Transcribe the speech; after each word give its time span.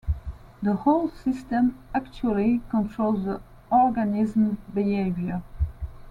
The 0.63 0.73
whole 0.73 1.09
system 1.11 1.77
actually 1.93 2.61
controls 2.71 3.23
the 3.25 3.39
organism's 3.71 4.57
behavior. 4.73 5.43